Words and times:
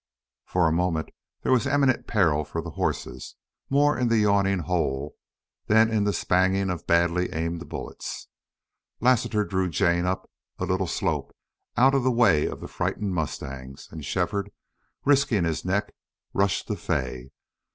For 0.47 0.67
a 0.67 0.71
moment 0.71 1.09
there 1.43 1.51
was 1.51 1.67
imminent 1.67 2.07
peril 2.07 2.43
for 2.43 2.59
the 2.59 2.71
horses, 2.71 3.35
more 3.69 3.95
in 3.95 4.07
the 4.07 4.17
yawning 4.17 4.57
hole 4.57 5.13
than 5.67 5.91
in 5.91 6.05
the 6.05 6.11
spanging 6.11 6.71
of 6.73 6.87
badly 6.87 7.31
aimed 7.31 7.69
bullets. 7.69 8.27
Lassiter 8.99 9.45
drew 9.45 9.69
Jane 9.69 10.07
up 10.07 10.27
a 10.57 10.65
little 10.65 10.87
slope 10.87 11.35
out 11.77 11.93
of 11.93 12.01
the 12.01 12.09
way 12.09 12.47
of 12.47 12.61
the 12.61 12.67
frightened 12.67 13.13
mustangs, 13.13 13.89
and 13.91 14.03
Shefford, 14.03 14.51
risking 15.05 15.43
his 15.43 15.63
neck, 15.63 15.93
rushed 16.33 16.65
to 16.69 16.75
Fay. 16.77 17.29